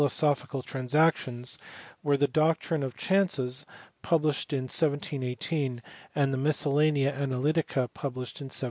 sopkical 0.07 0.65
Transactions, 0.65 1.59
were 2.01 2.17
The 2.17 2.27
Doctrine 2.27 2.81
of 2.81 2.95
Chances 2.97 3.67
published 4.01 4.51
in 4.51 4.63
1718, 4.63 5.83
and 6.15 6.33
the 6.33 6.39
Miscellanea 6.39 7.11
Analytica 7.13 7.87
published 7.93 8.41
in 8.41 8.45
1730. 8.45 8.57